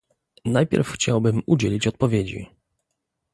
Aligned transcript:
Najpierw 0.45 0.91
chciałbym 0.91 1.41
udzielić 1.45 1.87
odpowiedzi 1.87 2.47